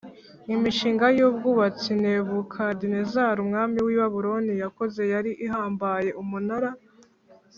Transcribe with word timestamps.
imishinga 0.55 1.05
y 1.17 1.21
ubwubatsi 1.27 1.91
Nebukadinezari 2.03 3.39
umwami 3.45 3.77
w 3.85 3.87
i 3.95 3.97
Babuloni 3.99 4.53
yakoze 4.63 5.01
yari 5.13 5.31
ihambaye 5.45 6.09
Umunara 6.23 6.71